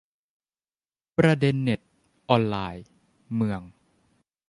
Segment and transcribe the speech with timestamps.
[1.17, 1.79] ประเด็นเน็ต
[2.29, 2.83] ออนไลน์
[3.35, 3.61] เมือง